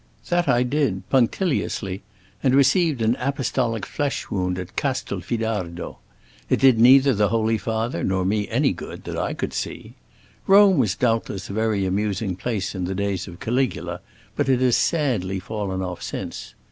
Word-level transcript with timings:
That 0.29 0.47
I 0.49 0.63
did, 0.63 1.07
punctiliously, 1.11 2.01
and 2.41 2.55
received 2.55 3.03
an 3.03 3.15
apostolic 3.19 3.85
flesh 3.85 4.31
wound 4.31 4.57
at 4.57 4.75
Castlefidardo. 4.75 5.99
It 6.49 6.59
did 6.59 6.79
neither 6.79 7.13
the 7.13 7.29
Holy 7.29 7.59
Father 7.59 8.03
nor 8.03 8.25
me 8.25 8.49
any 8.49 8.73
good, 8.73 9.03
that 9.03 9.15
I 9.15 9.35
could 9.35 9.53
see. 9.53 9.93
Rome 10.47 10.79
was 10.79 10.95
doubtless 10.95 11.51
a 11.51 11.53
very 11.53 11.85
amusing 11.85 12.35
place 12.35 12.73
in 12.73 12.85
the 12.85 12.95
days 12.95 13.27
of 13.27 13.39
Caligula, 13.39 14.01
but 14.35 14.49
it 14.49 14.59
has 14.61 14.75
sadly 14.75 15.37
fallen 15.39 15.83
off 15.83 16.01
since. 16.01 16.55